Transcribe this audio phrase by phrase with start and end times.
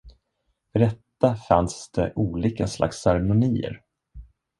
[0.71, 3.81] För detta fanns det olika slags ceremonier.